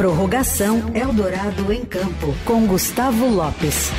Prorrogação 0.00 0.96
Eldorado 0.96 1.70
em 1.70 1.84
Campo, 1.84 2.34
com 2.46 2.66
Gustavo 2.66 3.28
Lopes. 3.28 3.90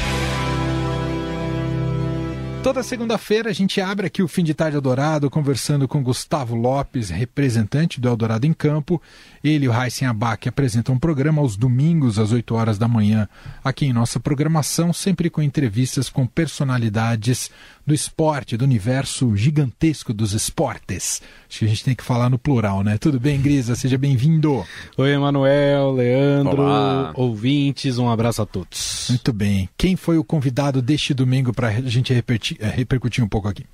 Toda 2.63 2.81
segunda-feira 2.81 3.51
a 3.51 3.53
gente 3.53 3.79
abre 3.79 4.07
aqui 4.07 4.23
o 4.23 4.27
Fim 4.27 4.43
de 4.43 4.55
Tarde 4.55 4.77
Eldorado 4.77 5.29
conversando 5.29 5.87
com 5.87 6.01
Gustavo 6.01 6.55
Lopes, 6.55 7.11
representante 7.11 8.01
do 8.01 8.07
Eldorado 8.07 8.47
em 8.47 8.53
Campo. 8.53 8.99
Ele 9.43 9.65
e 9.65 9.67
o 9.67 9.71
Raíssen 9.71 10.07
Abac 10.07 10.49
apresentam 10.49 10.95
um 10.95 10.99
programa 10.99 11.39
aos 11.39 11.55
domingos 11.55 12.17
às 12.17 12.31
8 12.31 12.55
horas 12.55 12.79
da 12.79 12.87
manhã 12.87 13.29
aqui 13.63 13.85
em 13.85 13.93
nossa 13.93 14.19
programação, 14.19 14.91
sempre 14.91 15.29
com 15.29 15.41
entrevistas 15.41 16.09
com 16.09 16.25
personalidades 16.25 17.51
do 17.91 17.93
esporte, 17.93 18.55
do 18.55 18.63
universo 18.63 19.35
gigantesco 19.35 20.13
dos 20.13 20.31
esportes. 20.31 21.21
Acho 21.49 21.59
que 21.59 21.65
a 21.65 21.67
gente 21.67 21.83
tem 21.83 21.93
que 21.93 22.05
falar 22.05 22.29
no 22.29 22.39
plural, 22.39 22.83
né? 22.85 22.97
Tudo 22.97 23.19
bem, 23.19 23.41
Grisa? 23.41 23.75
Seja 23.75 23.97
bem-vindo. 23.97 24.65
Oi, 24.97 25.11
Emanuel, 25.11 25.91
Leandro, 25.91 26.61
Olá. 26.61 27.11
ouvintes, 27.15 27.97
um 27.97 28.09
abraço 28.09 28.41
a 28.41 28.45
todos. 28.45 29.07
Muito 29.09 29.33
bem. 29.33 29.67
Quem 29.77 29.97
foi 29.97 30.17
o 30.17 30.23
convidado 30.23 30.81
deste 30.81 31.13
domingo 31.13 31.51
para 31.51 31.67
a 31.67 31.81
gente 31.81 32.13
repercutir, 32.13 32.57
eh, 32.61 32.69
repercutir 32.69 33.21
um 33.21 33.27
pouco 33.27 33.49
aqui? 33.49 33.65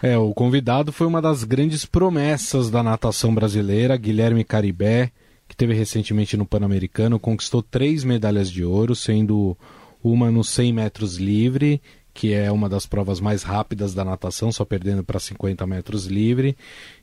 É, 0.00 0.16
o 0.16 0.32
convidado 0.32 0.92
foi 0.92 1.08
uma 1.08 1.20
das 1.20 1.42
grandes 1.42 1.84
promessas 1.84 2.70
da 2.70 2.80
natação 2.80 3.34
brasileira, 3.34 3.96
Guilherme 3.96 4.44
Caribé, 4.44 5.10
que 5.48 5.56
teve 5.56 5.74
recentemente 5.74 6.36
no 6.36 6.46
Pan-Americano, 6.46 7.18
conquistou 7.18 7.60
três 7.60 8.04
medalhas 8.04 8.48
de 8.48 8.64
ouro, 8.64 8.94
sendo 8.94 9.58
uma 10.00 10.30
no 10.30 10.44
100 10.44 10.72
metros 10.72 11.16
livre 11.16 11.82
que 12.14 12.32
é 12.32 12.50
uma 12.50 12.68
das 12.68 12.86
provas 12.86 13.18
mais 13.18 13.42
rápidas 13.42 13.92
da 13.92 14.04
natação, 14.04 14.52
só 14.52 14.64
perdendo 14.64 15.02
para 15.02 15.18
50 15.18 15.66
metros 15.66 16.06
livre. 16.06 16.56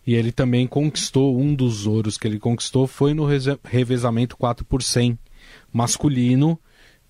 E 0.07 0.15
ele 0.15 0.31
também 0.31 0.65
conquistou, 0.65 1.37
um 1.37 1.53
dos 1.53 1.85
ouros 1.85 2.17
que 2.17 2.25
ele 2.25 2.39
conquistou 2.39 2.87
foi 2.87 3.13
no 3.13 3.27
revezamento 3.61 4.37
4 4.37 4.63
por 4.63 4.81
100 4.81 5.19
masculino, 5.71 6.57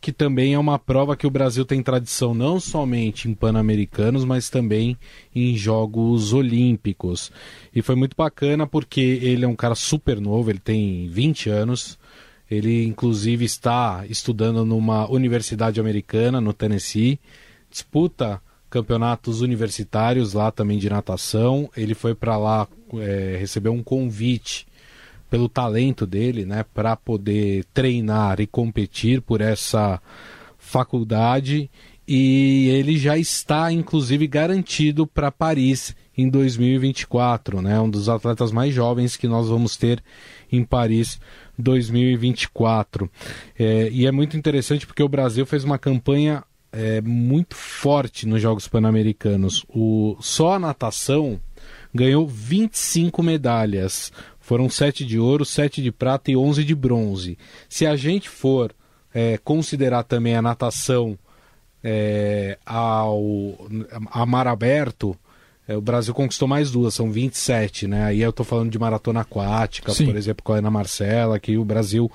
que 0.01 0.11
também 0.11 0.55
é 0.55 0.59
uma 0.59 0.80
prova 0.80 1.16
que 1.16 1.27
o 1.27 1.30
Brasil 1.30 1.63
tem 1.63 1.83
tradição 1.83 2.33
não 2.33 2.59
somente 2.59 3.30
em 3.30 3.35
Pan-Americanos, 3.35 4.25
mas 4.25 4.49
também 4.49 4.97
em 5.33 5.55
Jogos 5.55 6.33
Olímpicos. 6.33 7.31
E 7.73 7.83
foi 7.83 7.93
muito 7.93 8.17
bacana 8.17 8.65
porque 8.65 8.99
ele 8.99 9.45
é 9.45 9.47
um 9.47 9.55
cara 9.55 9.75
super 9.75 10.19
novo, 10.19 10.49
ele 10.49 10.59
tem 10.59 11.08
20 11.08 11.52
anos. 11.52 11.99
Ele, 12.49 12.83
inclusive, 12.83 13.45
está 13.45 14.03
estudando 14.09 14.65
numa 14.65 15.09
universidade 15.09 15.80
americana, 15.80 16.41
no 16.41 16.52
Tennessee 16.52 17.17
disputa 17.72 18.41
campeonatos 18.69 19.41
universitários 19.41 20.33
lá 20.33 20.52
também 20.52 20.77
de 20.77 20.89
natação. 20.89 21.69
Ele 21.75 21.94
foi 21.94 22.14
para 22.14 22.38
lá 22.38 22.67
é, 22.95 23.38
receber 23.39 23.69
um 23.69 23.81
convite 23.81 24.67
pelo 25.30 25.47
talento 25.47 26.05
dele, 26.05 26.45
né, 26.45 26.66
para 26.73 26.95
poder 26.95 27.66
treinar 27.73 28.42
e 28.42 28.47
competir 28.47 29.22
por 29.22 29.39
essa 29.39 30.02
faculdade. 30.58 31.72
E 32.08 32.67
ele 32.69 32.97
já 32.97 33.17
está, 33.17 33.72
inclusive, 33.72 34.27
garantido 34.27 35.08
para 35.08 35.31
Paris 35.31 35.95
em 36.17 36.30
2024, 36.30 37.61
né? 37.61 37.80
Um 37.80 37.89
dos 37.89 38.09
atletas 38.09 38.52
mais 38.52 38.73
jovens 38.73 39.16
que 39.16 39.27
nós 39.27 39.47
vamos 39.47 39.77
ter 39.77 40.03
em 40.52 40.66
Paris 40.66 41.19
2024. 41.58 43.09
É, 43.58 43.89
e 43.89 44.05
é 44.05 44.11
muito 44.11 44.36
interessante 44.36 44.86
porque 44.86 45.03
o 45.03 45.08
Brasil 45.08 45.45
fez 45.45 45.64
uma 45.64 45.77
campanha 45.77 46.44
é, 46.72 47.02
muito 47.02 47.55
forte 47.55 48.25
nos 48.25 48.41
Jogos 48.41 48.67
Pan-Americanos. 48.67 49.66
O, 49.69 50.16
só 50.22 50.53
a 50.53 50.59
natação 50.59 51.39
ganhou 51.94 52.27
25 52.27 53.22
medalhas. 53.22 54.11
Foram 54.39 54.69
7 54.69 55.05
de 55.05 55.19
ouro, 55.19 55.45
7 55.45 55.81
de 55.81 55.92
prata 55.92 56.31
e 56.31 56.38
11 56.38 56.64
de 56.64 56.75
bronze. 56.75 57.38
Se 57.69 57.86
a 57.86 57.95
gente 57.95 58.30
for 58.30 58.73
é, 59.14 59.38
considerar 59.38 60.03
também 60.03 60.36
a 60.36 60.42
natação 60.42 61.17
é, 61.83 62.58
ao 62.66 63.67
a 64.11 64.25
mar 64.25 64.47
aberto, 64.47 65.17
é, 65.71 65.77
o 65.77 65.82
Brasil 65.82 66.14
conquistou 66.14 66.48
mais 66.48 66.71
duas, 66.71 66.93
são 66.93 67.11
27, 67.11 67.87
né? 67.87 68.05
Aí 68.05 68.21
eu 68.21 68.30
estou 68.30 68.45
falando 68.45 68.70
de 68.70 68.80
maratona 68.80 69.21
aquática, 69.21 69.93
Sim. 69.93 70.05
por 70.05 70.15
exemplo, 70.15 70.43
com 70.43 70.54
a 70.54 70.58
Ana 70.58 70.70
Marcela, 70.70 71.39
que 71.39 71.58
o 71.58 71.65
Brasil 71.65 72.11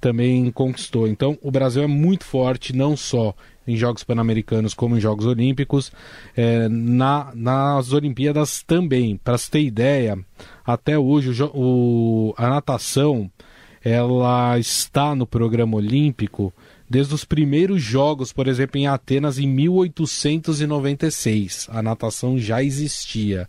também 0.00 0.50
conquistou. 0.50 1.08
Então, 1.08 1.38
o 1.42 1.50
Brasil 1.50 1.82
é 1.82 1.86
muito 1.86 2.24
forte, 2.24 2.74
não 2.74 2.96
só 2.96 3.34
em 3.66 3.76
Jogos 3.76 4.04
Pan-Americanos 4.04 4.74
como 4.74 4.96
em 4.96 5.00
Jogos 5.00 5.26
Olímpicos, 5.26 5.92
é, 6.36 6.68
na, 6.68 7.32
nas 7.34 7.92
Olimpíadas 7.92 8.62
também. 8.62 9.16
Para 9.16 9.38
se 9.38 9.50
ter 9.50 9.62
ideia, 9.62 10.18
até 10.64 10.98
hoje 10.98 11.42
o, 11.42 11.50
o, 11.54 12.34
a 12.36 12.48
natação 12.48 13.30
ela 13.84 14.58
está 14.58 15.14
no 15.14 15.26
programa 15.26 15.76
olímpico 15.76 16.52
desde 16.92 17.14
os 17.14 17.24
primeiros 17.24 17.82
jogos, 17.82 18.34
por 18.34 18.46
exemplo, 18.46 18.78
em 18.78 18.86
Atenas 18.86 19.38
em 19.38 19.48
1896. 19.48 21.66
A 21.70 21.82
natação 21.82 22.38
já 22.38 22.62
existia. 22.62 23.48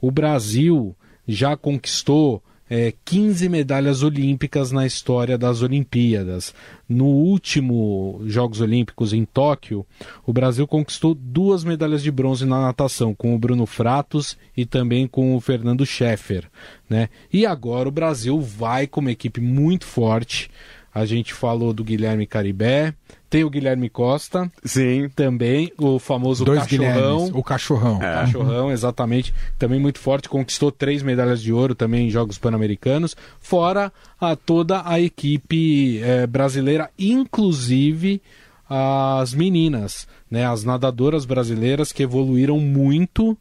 O 0.00 0.10
Brasil 0.10 0.96
já 1.26 1.56
conquistou 1.56 2.42
é, 2.68 2.92
15 3.04 3.48
medalhas 3.48 4.02
olímpicas 4.02 4.72
na 4.72 4.84
história 4.84 5.38
das 5.38 5.62
Olimpíadas. 5.62 6.52
No 6.88 7.04
último 7.04 8.20
Jogos 8.26 8.60
Olímpicos 8.60 9.12
em 9.12 9.24
Tóquio, 9.24 9.86
o 10.26 10.32
Brasil 10.32 10.66
conquistou 10.66 11.14
duas 11.14 11.62
medalhas 11.62 12.02
de 12.02 12.10
bronze 12.10 12.44
na 12.44 12.62
natação, 12.62 13.14
com 13.14 13.32
o 13.32 13.38
Bruno 13.38 13.64
Fratos 13.64 14.36
e 14.56 14.66
também 14.66 15.06
com 15.06 15.36
o 15.36 15.40
Fernando 15.40 15.86
Scheffer. 15.86 16.50
Né? 16.90 17.08
E 17.32 17.46
agora 17.46 17.88
o 17.88 17.92
Brasil 17.92 18.40
vai 18.40 18.88
com 18.88 19.00
uma 19.00 19.12
equipe 19.12 19.40
muito 19.40 19.86
forte. 19.86 20.50
A 20.94 21.06
gente 21.06 21.32
falou 21.32 21.72
do 21.72 21.82
Guilherme 21.82 22.26
Caribé, 22.26 22.94
tem 23.30 23.44
o 23.44 23.50
Guilherme 23.50 23.88
Costa. 23.88 24.50
Sim. 24.62 25.08
Também, 25.16 25.72
o 25.78 25.98
famoso 25.98 26.44
Dois 26.44 26.60
cachorrão. 26.60 26.92
Guilhermes, 26.92 27.30
o 27.34 27.42
cachorrão. 27.42 28.02
É. 28.02 28.14
Cachorrão, 28.14 28.70
exatamente. 28.70 29.32
Também 29.58 29.80
muito 29.80 29.98
forte, 29.98 30.28
conquistou 30.28 30.70
três 30.70 31.02
medalhas 31.02 31.40
de 31.40 31.50
ouro 31.50 31.74
também 31.74 32.06
em 32.06 32.10
Jogos 32.10 32.36
Pan-Americanos. 32.36 33.16
Fora 33.40 33.90
a, 34.20 34.36
toda 34.36 34.82
a 34.84 35.00
equipe 35.00 35.98
é, 36.02 36.26
brasileira, 36.26 36.90
inclusive 36.98 38.20
as 38.68 39.34
meninas, 39.34 40.06
né? 40.30 40.46
As 40.46 40.64
nadadoras 40.64 41.24
brasileiras 41.24 41.92
que 41.92 42.02
evoluíram 42.02 42.58
muito 42.58 43.36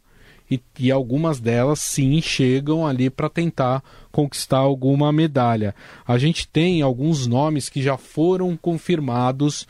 e, 0.51 0.59
e 0.78 0.91
algumas 0.91 1.39
delas 1.39 1.79
sim 1.79 2.22
chegam 2.22 2.85
ali 2.85 3.09
para 3.09 3.29
tentar 3.29 3.81
conquistar 4.12 4.57
alguma 4.57 5.09
medalha. 5.13 5.73
A 6.06 6.17
gente 6.17 6.45
tem 6.45 6.81
alguns 6.81 7.25
nomes 7.25 7.69
que 7.69 7.81
já 7.81 7.95
foram 7.95 8.57
confirmados 8.57 9.66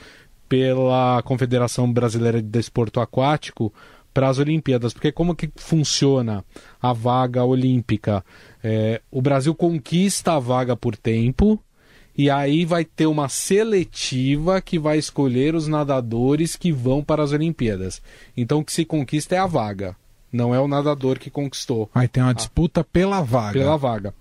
pela 0.50 1.22
Confederação 1.22 1.92
Brasileira 1.92 2.42
de 2.42 2.48
Desporto 2.48 3.00
Aquático 3.00 3.72
para 4.12 4.28
as 4.28 4.40
Olimpíadas, 4.40 4.92
porque 4.92 5.12
como 5.12 5.36
que 5.36 5.50
funciona 5.56 6.44
a 6.82 6.92
vaga 6.92 7.46
olímpica? 7.46 8.26
É, 8.64 9.02
o 9.12 9.22
Brasil 9.22 9.54
conquista 9.54 10.34
a 10.34 10.40
vaga 10.40 10.76
por 10.76 10.98
tempo 10.98 11.64
e 12.18 12.30
aí 12.30 12.66
vai 12.66 12.84
ter 12.84 13.06
uma 13.06 13.30
seletiva 13.30 14.60
que 14.60 14.78
vai 14.78 14.98
escolher 14.98 15.56
os 15.56 15.68
nadadores 15.68 16.56
que 16.56 16.72
vão 16.72 17.04
para 17.04 17.24
as 17.24 17.32
Olimpíadas. 17.32 18.02
Então 18.36 18.60
o 18.60 18.66
que 18.66 18.74
se 18.74 18.84
conquista 18.84 19.36
é 19.36 19.38
a 19.38 19.46
vaga. 19.46 19.96
Não 20.32 20.56
é 20.56 20.60
o 20.60 20.68
nadador 20.68 21.20
que 21.20 21.30
conquistou. 21.30 21.90
Aí 21.94 22.08
tem 22.08 22.24
uma 22.24 22.34
disputa 22.34 22.84
pela 22.84 23.22
vaga. 23.22 23.60
Pela 23.60 23.78
vaga. 23.78 24.14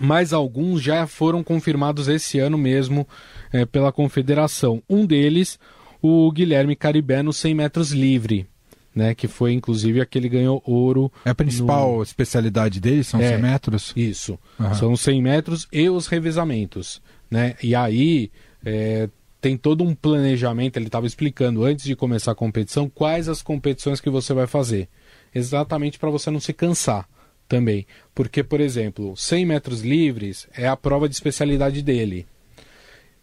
Mas 0.00 0.32
alguns 0.32 0.82
já 0.82 1.06
foram 1.06 1.42
confirmados 1.42 2.08
esse 2.08 2.38
ano 2.38 2.56
mesmo 2.56 3.06
é, 3.52 3.64
pela 3.64 3.92
confederação. 3.92 4.82
Um 4.88 5.04
deles, 5.04 5.58
o 6.00 6.30
Guilherme 6.30 6.76
Caribé 6.76 7.22
no 7.22 7.32
100 7.32 7.54
metros 7.54 7.92
livre. 7.92 8.46
Né, 8.94 9.14
que 9.14 9.28
foi 9.28 9.52
inclusive 9.52 10.00
aquele 10.00 10.26
que 10.30 10.36
ganhou 10.36 10.62
ouro. 10.64 11.12
É 11.22 11.28
a 11.28 11.34
principal 11.34 11.96
no... 11.96 12.02
especialidade 12.02 12.80
dele, 12.80 13.04
são 13.04 13.20
é, 13.20 13.28
100 13.28 13.42
metros? 13.42 13.92
Isso. 13.94 14.38
Uhum. 14.58 14.74
São 14.74 14.92
os 14.92 15.02
100 15.02 15.20
metros 15.20 15.68
e 15.70 15.86
os 15.90 16.06
revezamentos. 16.06 17.02
Né? 17.30 17.56
E 17.62 17.74
aí 17.74 18.30
é, 18.64 19.10
tem 19.38 19.54
todo 19.54 19.84
um 19.84 19.94
planejamento, 19.94 20.78
ele 20.78 20.86
estava 20.86 21.06
explicando 21.06 21.62
antes 21.62 21.84
de 21.84 21.94
começar 21.94 22.32
a 22.32 22.34
competição 22.34 22.88
quais 22.88 23.28
as 23.28 23.42
competições 23.42 24.00
que 24.00 24.08
você 24.08 24.32
vai 24.32 24.46
fazer 24.46 24.88
exatamente 25.36 25.98
para 25.98 26.10
você 26.10 26.30
não 26.30 26.40
se 26.40 26.52
cansar 26.52 27.08
também. 27.48 27.86
Porque, 28.14 28.42
por 28.42 28.60
exemplo, 28.60 29.16
100 29.16 29.46
metros 29.46 29.82
livres 29.82 30.48
é 30.56 30.66
a 30.66 30.76
prova 30.76 31.08
de 31.08 31.14
especialidade 31.14 31.82
dele. 31.82 32.26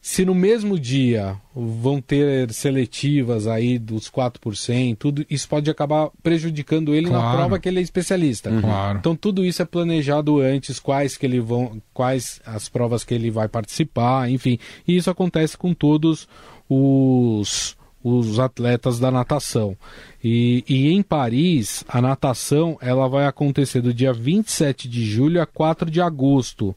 Se 0.01 0.25
no 0.25 0.35
mesmo 0.35 0.77
dia 0.77 1.37
vão 1.55 2.01
ter 2.01 2.51
seletivas 2.51 3.47
aí 3.47 3.79
dos 3.79 4.11
4%, 4.11 4.97
tudo, 4.97 5.25
isso 5.29 5.47
pode 5.47 5.71
acabar 5.71 6.09
prejudicando 6.21 6.93
ele 6.93 7.07
claro. 7.07 7.23
na 7.23 7.33
prova 7.33 7.57
que 7.57 7.69
ele 7.69 7.79
é 7.79 7.81
especialista. 7.81 8.49
Uhum. 8.49 8.61
Claro. 8.61 8.99
Então 8.99 9.15
tudo 9.15 9.45
isso 9.45 9.61
é 9.61 9.65
planejado 9.65 10.41
antes, 10.41 10.77
quais 10.77 11.15
que 11.15 11.25
ele 11.25 11.39
vão, 11.39 11.81
quais 11.93 12.41
as 12.45 12.67
provas 12.67 13.05
que 13.05 13.13
ele 13.13 13.31
vai 13.31 13.47
participar, 13.47 14.29
enfim. 14.29 14.59
E 14.85 14.97
isso 14.97 15.09
acontece 15.09 15.57
com 15.57 15.73
todos 15.73 16.27
os 16.69 17.77
os 18.03 18.39
atletas 18.39 18.99
da 18.99 19.09
natação. 19.09 19.77
E, 20.23 20.63
e, 20.67 20.91
em 20.91 21.01
Paris, 21.01 21.83
a 21.87 22.01
natação 22.01 22.77
ela 22.81 23.07
vai 23.07 23.25
acontecer 23.25 23.81
do 23.81 23.93
dia 23.93 24.13
27 24.13 24.89
de 24.89 25.05
julho 25.05 25.41
a 25.41 25.45
4 25.45 25.89
de 25.89 26.01
agosto. 26.01 26.75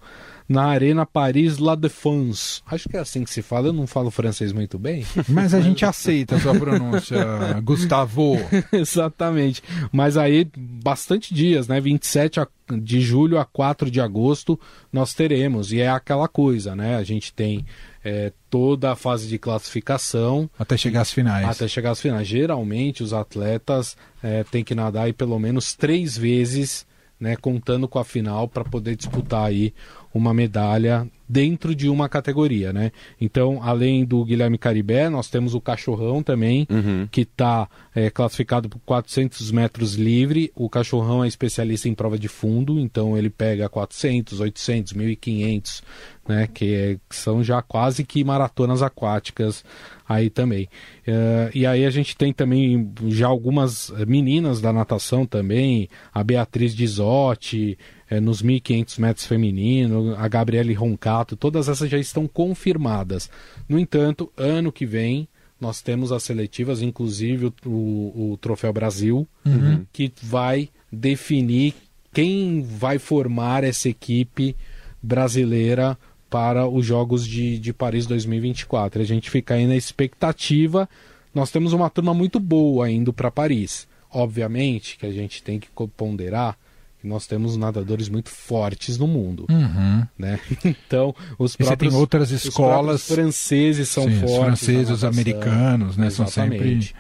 Na 0.49 0.65
Arena 0.67 1.05
Paris 1.05 1.59
La 1.59 1.75
Défense. 1.75 2.63
Acho 2.67 2.89
que 2.89 2.97
é 2.97 3.01
assim 3.01 3.25
que 3.25 3.31
se 3.31 3.43
fala, 3.43 3.69
eu 3.69 3.73
não 3.73 3.87
falo 3.87 4.11
francês 4.11 4.53
muito 4.53 4.79
bem. 4.79 5.05
Mas 5.29 5.55
a 5.55 5.61
gente 5.61 5.85
aceita 5.85 6.37
a 6.37 6.41
sua 6.41 6.55
pronúncia, 6.55 7.19
Gustavo. 7.63 8.37
Exatamente. 8.73 9.63
Mas 9.93 10.17
aí, 10.17 10.49
bastante 10.57 11.35
dias, 11.35 11.69
né? 11.69 11.81
27 11.81 12.41
de 12.81 13.01
julho 13.01 13.39
a 13.39 13.45
4 13.45 13.91
de 13.91 14.01
agosto 14.01 14.59
nós 14.93 15.15
teremos. 15.15 15.73
E 15.73 15.81
é 15.81 15.89
aquela 15.89 16.29
coisa, 16.29 16.75
né? 16.75 16.97
A 16.97 17.03
gente 17.03 17.33
tem 17.33 17.65
é, 18.05 18.33
toda 18.49 18.93
a 18.93 18.97
fase 18.97 19.27
de 19.29 19.39
classificação. 19.39 20.49
Até 20.59 20.77
chegar 20.77 21.01
às 21.03 21.13
finais. 21.13 21.49
Até 21.49 21.67
chegar 21.67 21.91
às 21.91 22.01
finais. 22.01 22.27
Geralmente 22.27 23.03
os 23.03 23.13
atletas 23.13 23.97
é, 24.23 24.45
têm 24.45 24.63
que 24.63 24.75
nadar 24.75 25.05
aí 25.05 25.13
pelo 25.13 25.39
menos 25.39 25.75
três 25.75 26.17
vezes, 26.17 26.87
né, 27.19 27.35
contando 27.35 27.89
com 27.89 27.99
a 27.99 28.05
final 28.05 28.47
para 28.47 28.65
poder 28.65 28.95
disputar 28.95 29.47
aí 29.47 29.75
uma 30.17 30.33
medalha 30.33 31.07
dentro 31.29 31.75
de 31.75 31.89
uma 31.89 32.09
categoria, 32.09 32.73
né? 32.73 32.93
Então, 33.21 33.61
além 33.63 34.05
do 34.05 34.25
Guilherme 34.25 34.57
Caribé, 34.57 35.09
nós 35.09 35.29
temos 35.29 35.55
o 35.55 35.61
Cachorrão 35.61 36.23
também, 36.23 36.67
uhum. 36.71 37.09
que 37.11 37.23
está 37.23 37.69
é, 37.95 38.11
classificado 38.11 38.69
por 38.69 38.79
400 38.81 39.51
metros 39.51 39.95
livre. 39.95 40.53
O 40.55 40.69
Cachorrão 40.69 41.25
é 41.25 41.29
especialista 41.29 41.89
em 41.89 41.95
prova 41.95 42.19
de 42.19 42.29
fundo, 42.29 42.79
então 42.79 43.19
ele 43.19 43.29
pega 43.29 43.69
400, 43.69 44.41
800, 44.41 44.93
1500, 44.93 45.83
né? 46.29 46.49
Que, 46.53 46.75
é, 46.75 46.97
que 47.09 47.17
são 47.17 47.43
já 47.43 47.61
quase 47.61 48.05
que 48.05 48.23
maratonas 48.23 48.83
aquáticas 48.83 49.65
aí 50.09 50.31
também. 50.31 50.69
Uh, 51.07 51.51
e 51.53 51.67
aí 51.67 51.85
a 51.85 51.91
gente 51.91 52.17
tem 52.17 52.33
também 52.33 52.93
já 53.09 53.27
algumas 53.27 53.93
meninas 54.07 54.61
da 54.61 54.73
natação 54.73 55.27
também, 55.27 55.89
a 56.15 56.23
Beatriz 56.23 56.75
Dizotti, 56.75 57.77
é, 58.09 58.21
nos 58.21 58.43
1.500 58.43 58.99
metros 58.99 59.27
feminino, 59.27 60.15
a 60.17 60.29
Gabriele 60.29 60.73
Roncato, 60.73 61.37
todas 61.37 61.69
essas 61.69 61.91
já 61.91 61.99
estão 61.99 62.27
confirmadas. 62.27 63.31
No 63.69 63.79
entanto, 63.79 64.33
ano 64.37 64.73
que 64.73 64.87
vem 64.87 65.29
nós 65.61 65.81
temos 65.81 66.13
as 66.13 66.23
seletivas, 66.23 66.83
inclusive 66.83 67.53
o, 67.65 68.33
o, 68.33 68.39
Troféu 68.41 68.73
Brasil, 68.73 69.27
uhum. 69.45 69.87
que 69.91 70.13
vai 70.23 70.69
definir 70.93 71.75
quem 72.13 72.63
vai 72.63 72.99
formar 72.99 73.65
essa 73.65 73.89
equipe 73.89 74.55
brasileira 75.03 75.99
para 76.29 76.69
os 76.69 76.85
Jogos 76.85 77.27
de, 77.27 77.59
de 77.59 77.73
Paris 77.73 78.07
2024. 78.07 79.01
A 79.01 79.05
gente 79.05 79.31
fica 79.31 79.55
aí 79.55 79.67
na 79.67 79.77
expectativa. 79.77 80.89
Nós 81.35 81.51
temos 81.51 81.73
uma 81.73 81.89
turma 81.89 82.13
muito 82.13 82.39
boa 82.39 82.91
indo 82.91 83.13
para 83.13 83.31
Paris. 83.31 83.89
Obviamente 84.11 84.99
que 84.99 85.07
a 85.07 85.13
gente 85.13 85.43
tem 85.43 85.59
que 85.59 85.69
ponderar 85.97 86.59
nós 87.07 87.27
temos 87.27 87.57
nadadores 87.57 88.09
muito 88.09 88.31
fortes 88.31 88.99
no 88.99 89.07
mundo, 89.07 89.47
uhum. 89.49 90.07
né? 90.19 90.41
Então 90.65 91.15
os 91.39 91.57
próprios 91.57 91.93
tem 91.93 91.99
outras 91.99 92.31
escolas 92.31 93.03
os 93.03 93.15
franceses 93.15 93.89
são 93.89 94.05
sim, 94.05 94.21
fortes, 94.21 94.33
os 94.33 94.45
franceses, 94.45 94.91
os 94.91 95.05
americanos, 95.05 95.97
né? 95.97 96.07
Exatamente. 96.07 96.33
São 96.33 96.69
sempre 96.69 96.95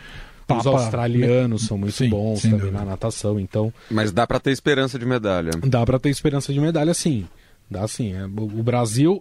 Papa... 0.46 0.60
Os 0.60 0.66
australianos 0.66 1.66
são 1.66 1.76
muito 1.76 1.94
sim, 1.94 2.08
bons 2.08 2.42
também 2.42 2.58
dúvida. 2.58 2.78
na 2.78 2.84
natação, 2.84 3.40
então. 3.40 3.72
Mas 3.90 4.12
dá 4.12 4.26
para 4.26 4.38
ter 4.38 4.52
esperança 4.52 4.96
de 4.96 5.04
medalha. 5.04 5.50
Dá 5.66 5.84
para 5.84 5.98
ter 5.98 6.08
esperança 6.08 6.52
de 6.52 6.60
medalha, 6.60 6.94
sim. 6.94 7.26
Dá 7.68 7.88
sim. 7.88 8.12
É, 8.14 8.24
o 8.24 8.62
Brasil, 8.62 9.20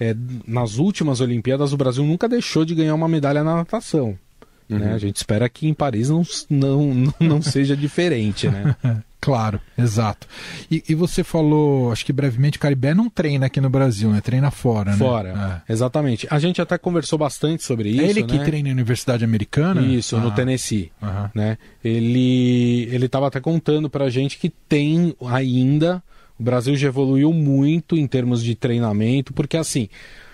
é, 0.00 0.16
nas 0.46 0.78
últimas 0.78 1.20
Olimpíadas, 1.20 1.74
o 1.74 1.76
Brasil 1.76 2.04
nunca 2.04 2.26
deixou 2.26 2.64
de 2.64 2.74
ganhar 2.74 2.94
uma 2.94 3.06
medalha 3.06 3.44
na 3.44 3.56
natação. 3.56 4.18
Né? 4.66 4.78
Uhum. 4.78 4.78
Né? 4.78 4.94
A 4.94 4.98
gente 4.98 5.16
espera 5.16 5.46
que 5.46 5.68
em 5.68 5.74
Paris 5.74 6.08
não, 6.08 6.22
não, 6.48 6.94
não, 6.94 7.14
não 7.20 7.42
seja 7.42 7.76
diferente, 7.76 8.48
né? 8.48 8.74
Claro, 9.22 9.60
exato. 9.78 10.26
E, 10.68 10.82
e, 10.88 10.96
você 10.96 11.22
falou, 11.22 11.92
acho 11.92 12.04
que 12.04 12.12
brevemente, 12.12 12.58
o 12.58 12.60
Caribé 12.60 12.92
não 12.92 13.08
treina 13.08 13.46
aqui 13.46 13.60
no 13.60 13.70
Brasil, 13.70 14.10
né? 14.10 14.20
Treina 14.20 14.50
fora, 14.50 14.92
fora, 14.94 15.32
né? 15.32 15.38
Fora, 15.38 15.62
é. 15.68 15.72
exatamente. 15.72 16.26
A 16.28 16.40
gente 16.40 16.60
até 16.60 16.76
conversou 16.76 17.16
bastante 17.16 17.62
sobre 17.62 17.90
isso. 17.90 18.00
É 18.00 18.10
ele 18.10 18.24
que 18.24 18.36
né? 18.36 18.44
treina 18.44 18.70
na 18.70 18.72
Universidade 18.72 19.24
Americana? 19.24 19.80
Isso, 19.80 20.16
ah. 20.16 20.20
no 20.20 20.32
Tennessee. 20.32 20.90
Uhum. 21.00 21.28
Né? 21.36 21.56
Ele 21.84 22.88
ele 22.90 23.06
estava 23.06 23.28
até 23.28 23.38
contando 23.38 23.88
para 23.88 24.06
a 24.06 24.10
gente 24.10 24.36
que 24.38 24.50
tem 24.50 25.14
ainda. 25.24 26.02
O 26.36 26.42
Brasil 26.42 26.74
já 26.74 26.88
evoluiu 26.88 27.32
muito 27.32 27.96
em 27.96 28.08
termos 28.08 28.42
de 28.42 28.56
treinamento, 28.56 29.32
porque 29.32 29.56
assim, 29.56 29.88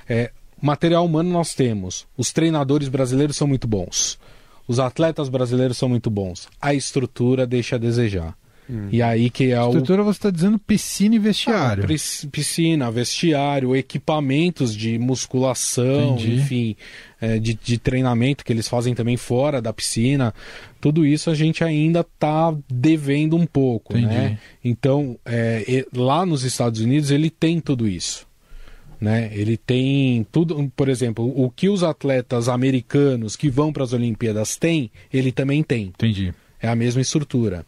é, 0.08 0.31
material 0.62 1.05
humano 1.05 1.29
nós 1.29 1.52
temos. 1.52 2.06
Os 2.17 2.32
treinadores 2.32 2.88
brasileiros 2.88 3.37
são 3.37 3.46
muito 3.46 3.69
bons. 3.69 4.19
Os 4.67 4.79
atletas 4.79 5.29
brasileiros 5.29 5.76
são 5.76 5.90
muito 5.90 6.08
bons. 6.08 6.49
A 6.58 6.73
estrutura 6.73 7.46
deixa 7.46 7.76
a 7.76 7.79
desejar. 7.79 8.35
Hum. 8.70 8.88
E 8.92 9.00
aí 9.00 9.30
que 9.30 9.50
é 9.50 9.62
o. 9.62 9.68
Estrutura 9.68 10.02
você 10.02 10.18
está 10.18 10.30
dizendo 10.30 10.58
piscina 10.58 11.14
e 11.14 11.18
vestiário. 11.18 11.84
Ah, 11.84 12.26
piscina, 12.30 12.90
vestiário, 12.90 13.74
equipamentos 13.74 14.74
de 14.76 14.98
musculação, 14.98 16.14
Entendi. 16.14 16.34
enfim, 16.34 16.76
é, 17.20 17.38
de, 17.38 17.54
de 17.54 17.78
treinamento 17.78 18.44
que 18.44 18.52
eles 18.52 18.68
fazem 18.68 18.94
também 18.94 19.16
fora 19.16 19.62
da 19.62 19.72
piscina. 19.72 20.34
Tudo 20.80 21.06
isso 21.06 21.30
a 21.30 21.34
gente 21.34 21.64
ainda 21.64 22.00
está 22.00 22.54
devendo 22.70 23.36
um 23.36 23.46
pouco, 23.46 23.96
Entendi. 23.96 24.14
né? 24.14 24.38
Então, 24.62 25.18
é, 25.24 25.86
lá 25.94 26.26
nos 26.26 26.44
Estados 26.44 26.80
Unidos 26.80 27.10
ele 27.10 27.30
tem 27.30 27.60
tudo 27.60 27.88
isso. 27.88 28.28
Né? 29.00 29.30
Ele 29.32 29.56
tem 29.56 30.26
tudo, 30.30 30.70
por 30.74 30.88
exemplo, 30.88 31.32
o 31.36 31.48
que 31.50 31.68
os 31.68 31.84
atletas 31.84 32.48
americanos 32.48 33.36
que 33.36 33.48
vão 33.48 33.72
para 33.72 33.84
as 33.84 33.92
Olimpíadas 33.92 34.56
têm, 34.56 34.90
ele 35.12 35.30
também 35.30 35.62
tem. 35.62 35.86
Entendi. 35.86 36.34
É 36.60 36.69
a 36.69 36.76
mesma 36.76 37.00
estrutura. 37.00 37.64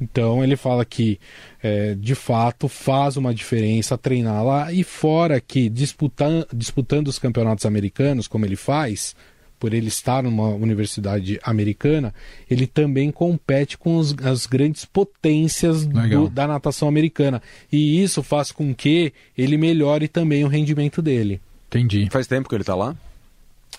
Então 0.00 0.42
ele 0.44 0.56
fala 0.56 0.84
que 0.84 1.18
é, 1.62 1.94
de 1.94 2.14
fato 2.14 2.68
faz 2.68 3.16
uma 3.16 3.34
diferença 3.34 3.98
treinar 3.98 4.44
lá 4.44 4.72
e 4.72 4.84
fora 4.84 5.40
que 5.40 5.68
disputando, 5.68 6.46
disputando 6.54 7.08
os 7.08 7.18
campeonatos 7.18 7.66
americanos, 7.66 8.28
como 8.28 8.44
ele 8.44 8.56
faz, 8.56 9.16
por 9.58 9.74
ele 9.74 9.88
estar 9.88 10.22
numa 10.22 10.48
universidade 10.48 11.38
americana, 11.42 12.14
ele 12.48 12.66
também 12.66 13.10
compete 13.10 13.76
com 13.76 13.96
os, 13.96 14.14
as 14.22 14.46
grandes 14.46 14.84
potências 14.84 15.84
do, 15.84 16.28
da 16.28 16.46
natação 16.46 16.88
americana. 16.88 17.42
E 17.70 18.02
isso 18.02 18.22
faz 18.22 18.52
com 18.52 18.74
que 18.74 19.12
ele 19.36 19.56
melhore 19.56 20.06
também 20.06 20.44
o 20.44 20.48
rendimento 20.48 21.02
dele. 21.02 21.40
Entendi. 21.66 22.08
Faz 22.10 22.26
tempo 22.26 22.48
que 22.48 22.54
ele 22.54 22.62
está 22.62 22.74
lá? 22.74 22.96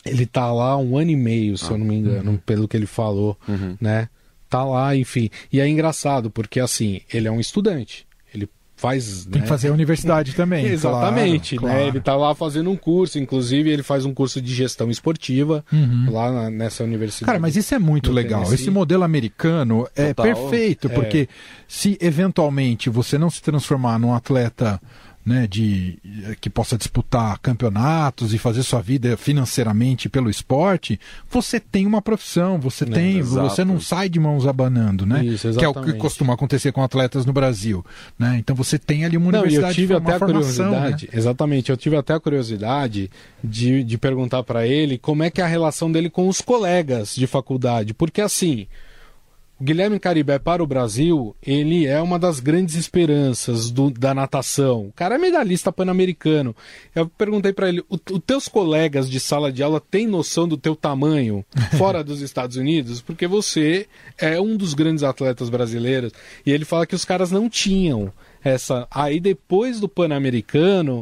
Ele 0.06 0.24
está 0.24 0.52
lá 0.52 0.78
um 0.78 0.98
ano 0.98 1.12
e 1.12 1.16
meio, 1.16 1.58
se 1.58 1.66
ah, 1.66 1.72
eu 1.72 1.78
não 1.78 1.86
me 1.86 1.96
engano, 1.96 2.32
uhum. 2.32 2.38
pelo 2.38 2.68
que 2.68 2.78
ele 2.78 2.86
falou, 2.86 3.38
uhum. 3.48 3.76
né? 3.80 4.10
Tá 4.50 4.64
lá, 4.64 4.96
enfim. 4.96 5.30
E 5.52 5.60
é 5.60 5.68
engraçado, 5.68 6.30
porque 6.30 6.60
assim, 6.60 7.02
ele 7.14 7.28
é 7.28 7.32
um 7.32 7.40
estudante. 7.40 8.08
Ele 8.34 8.50
faz. 8.76 9.26
Tem 9.26 9.40
né? 9.40 9.42
que 9.42 9.48
fazer 9.48 9.70
a 9.70 9.74
universidade 9.74 10.34
também. 10.34 10.66
Exatamente, 10.68 11.58
claro, 11.58 11.74
né? 11.74 11.82
Claro. 11.82 11.96
Ele 11.96 12.04
tá 12.04 12.16
lá 12.16 12.34
fazendo 12.34 12.72
um 12.72 12.76
curso, 12.76 13.20
inclusive 13.20 13.70
ele 13.70 13.84
faz 13.84 14.06
um 14.06 14.14
curso 14.14 14.42
de 14.42 14.54
gestão 14.54 14.90
esportiva 14.90 15.64
uhum. 15.72 16.08
lá 16.10 16.32
na, 16.32 16.50
nessa 16.50 16.84
universidade. 16.84 17.26
Cara, 17.26 17.40
mas 17.40 17.56
isso 17.56 17.76
é 17.76 17.80
muito 17.80 18.12
legal. 18.12 18.44
Tennessee. 18.44 18.64
Esse 18.64 18.72
modelo 18.72 19.04
americano 19.04 19.88
é 19.96 20.14
Total. 20.14 20.34
perfeito, 20.34 20.88
é. 20.88 20.90
porque 20.90 21.30
se 21.68 21.98
eventualmente 22.02 22.90
você 22.90 23.18
não 23.18 23.30
se 23.30 23.42
transformar 23.42 24.00
num 24.00 24.14
atleta 24.14 24.82
né, 25.30 25.46
de 25.46 26.00
que 26.42 26.50
possa 26.50 26.76
disputar 26.76 27.38
campeonatos 27.38 28.34
e 28.34 28.40
fazer 28.40 28.64
sua 28.64 28.82
vida 28.82 29.16
financeiramente 29.16 30.10
pelo 30.10 30.28
esporte, 30.28 31.00
você 31.30 31.60
tem 31.60 31.86
uma 31.86 32.02
profissão, 32.02 32.60
você 32.60 32.84
é, 32.84 32.88
tem, 32.88 33.22
você 33.22 33.64
não 33.64 33.80
sai 33.80 34.10
de 34.10 34.20
mãos 34.20 34.48
abanando, 34.48 35.06
né? 35.06 35.24
Isso, 35.24 35.54
que 35.54 35.64
é 35.64 35.70
o 35.70 35.74
que 35.76 35.94
costuma 35.94 36.34
acontecer 36.34 36.72
com 36.72 36.82
atletas 36.82 37.28
no 37.28 37.32
Brasil, 37.32 37.86
né? 38.18 38.38
Então 38.40 38.56
você 38.56 38.80
tem 38.80 39.06
ali 39.06 39.18
uma 39.18 39.32
não, 39.32 39.42
universidade, 39.42 39.74
eu 39.74 39.76
tive 39.76 39.94
até 39.94 40.16
a 40.16 40.20
curiosidade, 40.20 41.10
né? 41.12 41.20
exatamente, 41.20 41.70
eu 41.70 41.78
tive 41.78 41.96
até 41.96 42.16
a 42.16 42.20
curiosidade 42.20 43.12
de, 43.44 43.84
de 43.84 43.98
perguntar 44.00 44.42
para 44.42 44.66
ele 44.66 44.98
como 44.98 45.22
é 45.22 45.30
que 45.30 45.42
é 45.42 45.44
a 45.44 45.48
relação 45.48 45.92
dele 45.92 46.10
com 46.10 46.28
os 46.28 46.42
colegas 46.42 47.16
de 47.16 47.28
faculdade, 47.28 47.94
porque 47.94 48.20
assim, 48.20 48.66
o 49.60 49.64
Guilherme 49.64 50.00
Caribé 50.00 50.40
para 50.40 50.64
o 50.64 50.68
Brasil, 50.68 51.36
ele 51.46 51.86
é 51.86 52.02
uma 52.02 52.18
das 52.18 52.40
grandes 52.40 52.76
esperanças 52.76 53.70
do, 53.70 53.92
da 53.92 54.14
natação. 54.14 54.88
O 54.88 54.94
cara 54.94 55.16
é 55.16 55.18
medalhista 55.18 55.72
pan-americano. 55.72 56.56
Eu 56.96 57.10
perguntei 57.10 57.52
para 57.52 57.68
ele: 57.68 57.84
os 57.90 58.00
teus 58.26 58.48
colegas 58.48 59.10
de 59.10 59.20
sala 59.20 59.52
de 59.52 59.62
aula 59.62 59.82
têm 59.82 60.08
noção 60.08 60.48
do 60.48 60.56
teu 60.56 60.76
tamanho 60.76 61.44
fora 61.78 62.04
dos 62.04 62.22
Estados 62.22 62.56
Unidos? 62.56 63.02
Porque 63.02 63.28
você 63.28 63.86
é 64.18 64.40
um 64.40 64.56
dos 64.56 64.74
grandes 64.74 65.04
atletas 65.04 65.50
brasileiros. 65.50 66.14
E 66.46 66.52
ele 66.52 66.64
fala 66.64 66.88
que 66.88 66.96
os 66.96 67.04
caras 67.04 67.30
não 67.30 67.50
tinham 67.50 68.14
essa. 68.44 68.88
Aí 68.92 69.20
depois 69.20 69.80
do 69.80 69.90
Pan-Americano, 69.90 71.02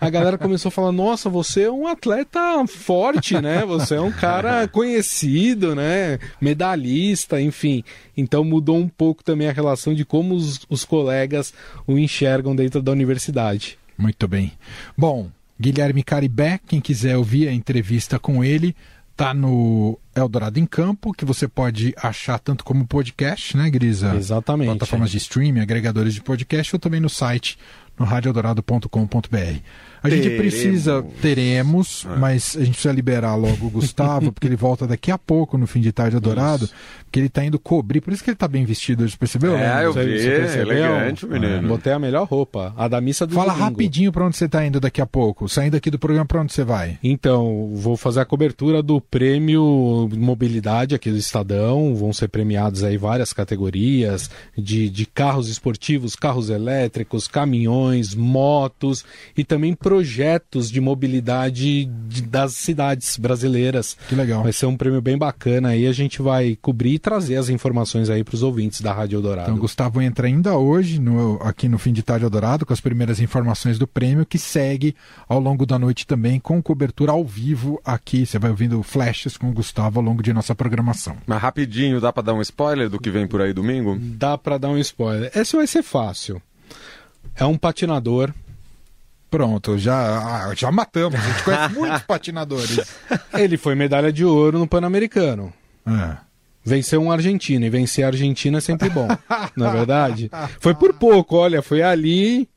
a 0.00 0.10
galera 0.10 0.38
começou 0.38 0.68
a 0.68 0.72
falar: 0.72 0.92
nossa, 0.92 1.28
você 1.28 1.62
é 1.62 1.70
um 1.70 1.86
atleta 1.86 2.66
forte, 2.66 3.40
né? 3.40 3.64
Você 3.66 3.94
é 3.94 4.00
um 4.00 4.12
cara 4.12 4.68
conhecido, 4.68 5.74
né? 5.74 6.18
Medalhista, 6.40 7.40
enfim. 7.40 7.82
Então 8.16 8.44
mudou 8.44 8.76
um 8.76 8.88
pouco 8.88 9.24
também 9.24 9.48
a 9.48 9.52
relação 9.52 9.94
de 9.94 10.04
como 10.04 10.34
os, 10.34 10.60
os 10.68 10.84
colegas 10.84 11.52
o 11.86 11.98
enxergam 11.98 12.54
dentro 12.54 12.82
da 12.82 12.92
universidade. 12.92 13.78
Muito 13.96 14.26
bem. 14.26 14.52
Bom, 14.96 15.30
Guilherme 15.60 16.02
Caribé, 16.02 16.58
quem 16.66 16.80
quiser 16.80 17.16
ouvir 17.16 17.48
a 17.48 17.52
entrevista 17.52 18.18
com 18.18 18.44
ele, 18.44 18.74
tá 19.16 19.32
no 19.32 19.98
Eldorado 20.14 20.58
em 20.58 20.66
Campo, 20.66 21.12
que 21.12 21.24
você 21.24 21.46
pode 21.46 21.94
achar 21.96 22.38
tanto 22.38 22.64
como 22.64 22.86
podcast, 22.86 23.56
né, 23.56 23.70
Grisa? 23.70 24.14
Exatamente. 24.14 24.68
Plataformas 24.68 25.10
de 25.10 25.18
streaming, 25.18 25.60
agregadores 25.60 26.14
de 26.14 26.20
podcast, 26.20 26.74
ou 26.74 26.80
também 26.80 27.00
no 27.00 27.08
site, 27.08 27.58
no 27.98 28.04
radioeldorado.com.br. 28.04 29.60
A 30.04 30.10
gente 30.10 30.22
Teremos. 30.28 30.38
precisa, 30.38 31.02
teremos, 31.22 32.06
É. 32.08 32.16
mas 32.16 32.54
a 32.56 32.60
gente 32.60 32.72
precisa 32.74 32.92
liberar 32.92 33.34
logo 33.36 33.66
o 33.66 33.70
Gustavo, 33.70 34.30
porque 34.30 34.46
ele 34.46 34.54
volta 34.54 34.86
daqui 34.86 35.10
a 35.10 35.16
pouco 35.16 35.56
no 35.56 35.66
fim 35.66 35.80
de 35.80 35.90
tarde 35.92 36.14
adorado, 36.16 36.68
porque 37.04 37.18
ele 37.18 37.30
tá 37.30 37.42
indo 37.42 37.58
cobrir, 37.58 38.02
por 38.02 38.12
isso 38.12 38.22
que 38.22 38.28
ele 38.28 38.36
tá 38.36 38.46
bem 38.46 38.66
vestido 38.66 39.02
hoje, 39.02 39.16
percebeu? 39.16 39.56
É, 39.56 39.60
Leandro? 39.62 39.82
eu 39.84 39.92
Você- 39.94 40.04
vi, 40.04 40.18
você 40.20 40.30
percebeu? 40.30 40.72
elegante, 40.84 41.26
menino. 41.26 41.68
Botei 41.68 41.92
a 41.94 41.98
melhor 41.98 42.26
roupa, 42.28 42.74
a 42.76 42.86
da 42.86 43.00
missa 43.00 43.26
do 43.26 43.34
Fala 43.34 43.54
domingo. 43.54 43.64
rapidinho 43.70 44.12
pra 44.12 44.26
onde 44.26 44.36
você 44.36 44.46
tá 44.46 44.64
indo 44.66 44.78
daqui 44.78 45.00
a 45.00 45.06
pouco. 45.06 45.48
Saindo 45.48 45.74
aqui 45.76 45.90
do 45.90 45.98
programa, 45.98 46.26
pra 46.26 46.42
onde 46.42 46.52
você 46.52 46.64
vai? 46.64 46.98
Então, 47.02 47.70
vou 47.74 47.96
fazer 47.96 48.20
a 48.20 48.24
cobertura 48.26 48.82
do 48.82 49.00
prêmio 49.00 50.08
Mobilidade 50.14 50.94
aqui 50.94 51.10
do 51.10 51.16
Estadão. 51.16 51.94
Vão 51.94 52.12
ser 52.12 52.28
premiados 52.28 52.84
aí 52.84 52.98
várias 52.98 53.32
categorias 53.32 54.30
de, 54.56 54.90
de 54.90 55.06
carros 55.06 55.48
esportivos, 55.48 56.14
carros 56.14 56.50
elétricos, 56.50 57.26
caminhões, 57.26 58.14
motos 58.14 59.02
e 59.36 59.44
também 59.44 59.74
projetos 59.98 60.70
de 60.72 60.80
mobilidade 60.80 61.84
de- 61.84 62.22
das 62.22 62.54
cidades 62.54 63.16
brasileiras. 63.16 63.96
Que 64.08 64.14
legal. 64.16 64.42
Vai 64.42 64.52
ser 64.52 64.66
um 64.66 64.76
prêmio 64.76 65.00
bem 65.00 65.16
bacana 65.16 65.68
aí. 65.68 65.86
A 65.86 65.92
gente 65.92 66.20
vai 66.20 66.58
cobrir 66.60 66.94
e 66.94 66.98
trazer 66.98 67.36
as 67.36 67.48
informações 67.48 68.10
aí 68.10 68.24
para 68.24 68.34
os 68.34 68.42
ouvintes 68.42 68.80
da 68.80 68.92
Rádio 68.92 69.16
Eldorado. 69.18 69.48
Então, 69.48 69.56
o 69.56 69.60
Gustavo 69.60 70.02
entra 70.02 70.26
ainda 70.26 70.56
hoje 70.58 71.00
no- 71.00 71.38
aqui 71.42 71.68
no 71.68 71.78
Fim 71.78 71.92
de 71.92 72.02
Tarde 72.02 72.26
Adorado 72.26 72.66
com 72.66 72.72
as 72.72 72.80
primeiras 72.80 73.20
informações 73.20 73.78
do 73.78 73.86
prêmio, 73.86 74.26
que 74.26 74.36
segue 74.38 74.96
ao 75.28 75.38
longo 75.38 75.64
da 75.64 75.78
noite 75.78 76.06
também 76.06 76.40
com 76.40 76.60
cobertura 76.60 77.12
ao 77.12 77.24
vivo 77.24 77.80
aqui. 77.84 78.26
Você 78.26 78.38
vai 78.38 78.50
ouvindo 78.50 78.82
flashes 78.82 79.36
com 79.36 79.48
o 79.48 79.52
Gustavo 79.52 80.00
ao 80.00 80.04
longo 80.04 80.22
de 80.24 80.32
nossa 80.32 80.54
programação. 80.56 81.16
Mas 81.24 81.40
rapidinho, 81.40 82.00
dá 82.00 82.12
pra 82.12 82.22
dar 82.22 82.34
um 82.34 82.40
spoiler 82.42 82.88
do 82.90 82.98
que 82.98 83.10
vem 83.10 83.28
por 83.28 83.40
aí 83.40 83.52
domingo? 83.52 83.96
Dá 84.00 84.36
para 84.36 84.58
dar 84.58 84.70
um 84.70 84.78
spoiler. 84.78 85.30
Esse 85.36 85.54
vai 85.56 85.66
ser 85.68 85.82
fácil. 85.84 86.42
É 87.36 87.44
um 87.44 87.56
patinador 87.56 88.32
Pronto, 89.30 89.76
já, 89.76 89.96
ah, 90.48 90.54
já 90.54 90.70
matamos. 90.70 91.18
A 91.18 91.22
gente 91.22 91.42
conhece 91.42 91.74
muitos 91.78 92.02
patinadores. 92.02 92.80
Ele 93.36 93.56
foi 93.56 93.74
medalha 93.74 94.12
de 94.12 94.24
ouro 94.24 94.58
no 94.58 94.66
Pan-Americano. 94.66 95.52
É. 95.86 96.16
Venceu 96.64 97.02
um 97.02 97.10
argentino 97.12 97.64
e 97.66 97.68
vencer 97.70 98.04
a 98.04 98.08
Argentina 98.08 98.58
é 98.58 98.60
sempre 98.60 98.88
bom, 98.88 99.06
não 99.54 99.66
é 99.68 99.72
verdade? 99.72 100.30
Foi 100.60 100.72
por 100.74 100.94
pouco, 100.94 101.36
olha, 101.36 101.60
foi 101.60 101.82
ali, 101.82 102.48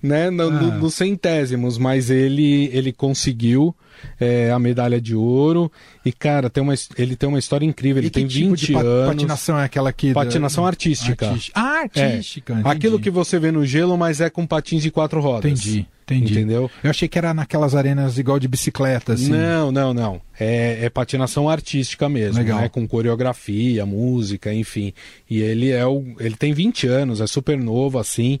né, 0.00 0.30
no, 0.30 0.48
no- 0.48 0.72
Ah. 0.72 0.76
nos 0.76 0.94
centésimos, 0.94 1.76
mas 1.76 2.08
ele 2.08 2.70
ele 2.72 2.92
conseguiu 2.92 3.74
é, 4.20 4.52
a 4.52 4.58
medalha 4.60 5.00
de 5.00 5.16
ouro 5.16 5.72
e 6.04 6.12
cara, 6.12 6.48
tem 6.48 6.62
uma, 6.62 6.72
ele 6.96 7.16
tem 7.16 7.28
uma 7.28 7.38
história 7.40 7.66
incrível. 7.66 7.98
Ele 8.00 8.06
E 8.06 8.10
que 8.10 8.20
tem 8.20 8.28
tipo 8.28 8.50
20 8.50 8.66
de 8.66 8.72
pa- 8.74 8.80
anos. 8.82 9.08
patinação 9.08 9.58
é 9.58 9.64
aquela 9.64 9.92
que... 9.92 10.12
Patinação 10.14 10.64
artística. 10.64 11.28
Artis- 11.28 11.50
Ah, 11.52 11.84
É, 11.96 12.04
artística. 12.04 12.52
entendi. 12.52 12.68
aquilo 12.68 13.00
que 13.00 13.10
você 13.10 13.40
vê 13.40 13.50
no 13.50 13.66
gelo, 13.66 13.98
mas 13.98 14.20
é 14.20 14.30
com 14.30 14.46
patins 14.46 14.82
de 14.84 14.90
quatro 14.92 15.20
rodas. 15.20 15.50
Entendi, 15.50 15.84
entendi. 16.14 16.34
Entendeu? 16.34 16.70
Eu 16.82 16.90
achei 16.90 17.08
que 17.08 17.18
era 17.18 17.32
naquelas 17.34 17.74
arenas 17.74 18.18
igual 18.18 18.38
de 18.38 18.48
bicicleta, 18.48 19.14
assim. 19.14 19.30
Não, 19.30 19.70
não, 19.70 19.92
não. 19.94 20.20
É, 20.38 20.84
é 20.84 20.90
patinação 20.90 21.48
artística 21.48 22.08
mesmo, 22.08 22.38
Legal. 22.38 22.60
né? 22.60 22.68
Com 22.68 22.86
coreografia, 22.86 23.84
música, 23.84 24.52
enfim. 24.52 24.92
E 25.28 25.40
ele 25.40 25.70
é 25.70 25.86
o, 25.86 26.04
ele 26.18 26.36
tem 26.36 26.52
20 26.52 26.86
anos, 26.86 27.20
é 27.20 27.26
super 27.26 27.58
novo 27.58 27.98
assim, 27.98 28.38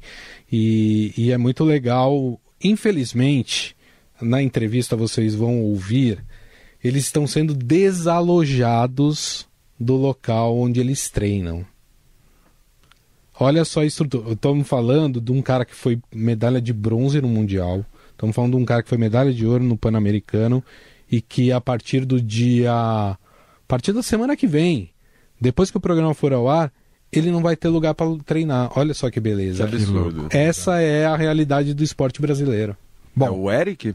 e, 0.50 1.12
e 1.16 1.32
é 1.32 1.38
muito 1.38 1.64
legal. 1.64 2.40
Infelizmente, 2.62 3.76
na 4.20 4.42
entrevista 4.42 4.96
vocês 4.96 5.34
vão 5.34 5.62
ouvir, 5.62 6.24
eles 6.82 7.04
estão 7.04 7.26
sendo 7.26 7.54
desalojados 7.54 9.46
do 9.78 9.96
local 9.96 10.58
onde 10.58 10.80
eles 10.80 11.08
treinam. 11.08 11.64
Olha 13.40 13.64
só 13.64 13.80
a 13.80 13.86
estrutura. 13.86 14.32
Estamos 14.32 14.66
falando 14.66 15.20
de 15.20 15.30
um 15.30 15.40
cara 15.40 15.64
que 15.64 15.74
foi 15.74 16.00
medalha 16.12 16.60
de 16.60 16.72
bronze 16.72 17.20
no 17.20 17.28
Mundial. 17.28 17.84
Estamos 18.10 18.34
falando 18.34 18.56
de 18.56 18.62
um 18.62 18.64
cara 18.64 18.82
que 18.82 18.88
foi 18.88 18.98
medalha 18.98 19.32
de 19.32 19.46
ouro 19.46 19.62
no 19.62 19.76
Pan-Americano 19.76 20.62
e 21.10 21.20
que 21.20 21.52
a 21.52 21.60
partir 21.60 22.04
do 22.04 22.20
dia. 22.20 22.72
A 22.72 23.16
partir 23.68 23.92
da 23.92 24.02
semana 24.02 24.36
que 24.36 24.46
vem, 24.46 24.90
depois 25.40 25.70
que 25.70 25.76
o 25.76 25.80
programa 25.80 26.14
for 26.14 26.32
ao 26.32 26.48
ar, 26.48 26.72
ele 27.12 27.30
não 27.30 27.40
vai 27.42 27.54
ter 27.54 27.68
lugar 27.68 27.94
para 27.94 28.06
treinar. 28.24 28.72
Olha 28.76 28.92
só 28.92 29.06
que 29.08 29.14
Que 29.14 29.20
beleza. 29.20 29.64
absurdo. 29.64 30.26
Essa 30.30 30.80
é 30.80 31.06
a 31.06 31.16
realidade 31.16 31.74
do 31.74 31.84
esporte 31.84 32.20
brasileiro. 32.20 32.72
É 32.72 32.76
Bom, 33.14 33.40
o 33.40 33.50
Eric? 33.50 33.94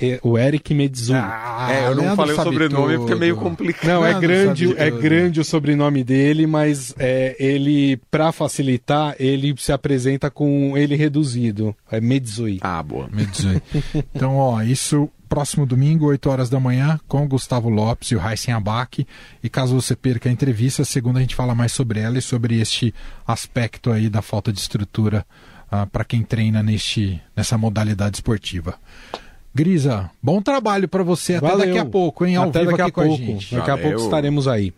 E- 0.00 0.18
O 0.22 0.38
Eric 0.38 0.72
Medzui. 0.74 1.16
Ah, 1.16 1.68
é, 1.70 1.86
eu 1.86 1.94
não 1.94 2.02
Leandro 2.02 2.16
falei 2.16 2.34
o 2.34 2.42
sobrenome 2.42 2.86
tudo. 2.92 2.98
porque 2.98 3.12
é 3.12 3.16
meio 3.16 3.36
complicado. 3.36 3.88
Não, 3.88 4.04
é 4.04 4.18
grande, 4.18 4.74
é 4.76 4.90
grande 4.90 5.40
o 5.40 5.44
sobrenome 5.44 6.04
dele, 6.04 6.46
mas 6.46 6.94
é, 6.98 7.36
ele, 7.38 7.96
para 8.10 8.30
facilitar, 8.32 9.14
ele 9.18 9.54
se 9.58 9.72
apresenta 9.72 10.30
com 10.30 10.76
ele 10.76 10.94
reduzido. 10.96 11.74
É 11.90 12.00
Medzui. 12.00 12.58
Ah, 12.60 12.82
boa. 12.82 13.08
Me 13.12 13.26
diz 13.26 13.46
aí. 13.46 13.62
Então, 14.14 14.36
ó, 14.36 14.62
isso 14.62 15.08
próximo 15.28 15.66
domingo, 15.66 16.06
8 16.06 16.30
horas 16.30 16.48
da 16.48 16.58
manhã, 16.58 16.98
com 17.06 17.22
o 17.24 17.28
Gustavo 17.28 17.68
Lopes 17.68 18.10
e 18.10 18.16
o 18.16 18.20
Heisen 18.26 18.54
Abac. 18.54 19.06
E 19.42 19.48
caso 19.48 19.74
você 19.74 19.94
perca 19.94 20.28
a 20.28 20.32
entrevista, 20.32 20.84
segunda 20.84 21.18
a 21.18 21.22
gente 21.22 21.34
fala 21.34 21.54
mais 21.54 21.72
sobre 21.72 22.00
ela 22.00 22.16
e 22.18 22.22
sobre 22.22 22.58
este 22.60 22.94
aspecto 23.26 23.90
aí 23.92 24.08
da 24.08 24.22
falta 24.22 24.50
de 24.52 24.58
estrutura 24.58 25.26
para 25.92 26.02
quem 26.04 26.22
treina 26.22 26.62
neste, 26.62 27.20
nessa 27.36 27.58
modalidade 27.58 28.16
esportiva. 28.16 28.76
Grisa, 29.58 30.08
bom 30.22 30.40
trabalho 30.40 30.86
para 30.86 31.02
você. 31.02 31.34
Até 31.34 31.48
Valeu. 31.48 31.66
daqui 31.66 31.78
a 31.78 31.84
pouco, 31.84 32.24
hein? 32.24 32.36
Ao 32.36 32.48
Até 32.48 32.60
vivo 32.60 32.70
daqui 32.70 32.82
aqui 32.82 32.90
a 32.90 32.94
com 32.94 33.08
pouco. 33.08 33.22
a 33.24 33.26
gente. 33.26 33.54
Daqui 33.56 33.70
a 33.72 33.76
pouco 33.76 33.98
estaremos 33.98 34.46
aí. 34.46 34.72